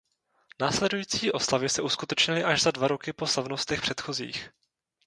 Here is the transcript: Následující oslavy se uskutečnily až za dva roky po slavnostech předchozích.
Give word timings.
Následující 0.61 1.31
oslavy 1.31 1.69
se 1.69 1.81
uskutečnily 1.81 2.43
až 2.43 2.61
za 2.61 2.71
dva 2.71 2.87
roky 2.87 3.13
po 3.13 3.27
slavnostech 3.27 3.81
předchozích. 3.81 4.49